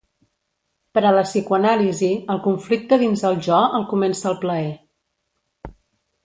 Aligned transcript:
Per 0.97 1.01
a 1.09 1.11
la 1.15 1.23
psicoanàlisi, 1.27 2.09
el 2.35 2.41
conflicte 2.45 2.99
dins 3.03 3.25
el 3.31 3.37
jo 3.49 3.61
el 3.81 3.87
comença 3.93 4.29
el 4.33 4.41
plaer. 4.47 4.75